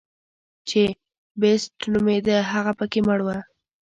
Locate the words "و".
3.23-3.27